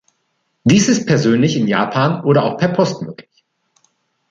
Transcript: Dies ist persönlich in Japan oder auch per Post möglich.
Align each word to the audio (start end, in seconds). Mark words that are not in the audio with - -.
Dies 0.63 0.89
ist 0.89 1.05
persönlich 1.05 1.55
in 1.55 1.67
Japan 1.67 2.23
oder 2.23 2.45
auch 2.45 2.57
per 2.57 2.69
Post 2.69 3.03
möglich. 3.03 3.29